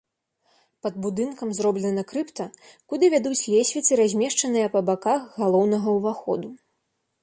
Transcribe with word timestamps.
Пад 0.85 0.95
будынкам 1.03 1.49
зроблена 1.57 2.03
крыпта, 2.13 2.47
куды 2.93 3.05
вядуць 3.17 3.37
лесвіцы, 3.53 3.91
размешчаныя 4.03 4.67
па 4.77 4.85
баках 4.93 5.33
галоўнага 5.45 5.87
ўваходу. 6.01 6.49